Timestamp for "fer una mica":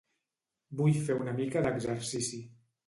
1.11-1.65